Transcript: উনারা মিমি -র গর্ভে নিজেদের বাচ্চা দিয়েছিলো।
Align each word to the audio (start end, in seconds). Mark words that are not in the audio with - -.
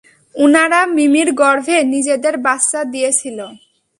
উনারা 0.35 0.81
মিমি 0.95 1.21
-র 1.25 1.29
গর্ভে 1.41 1.77
নিজেদের 1.93 2.35
বাচ্চা 2.45 2.79
দিয়েছিলো। 2.93 3.47